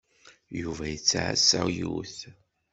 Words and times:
Yuba 0.61 0.85
yettɛassa 0.91 1.61
yiwet. 1.75 2.17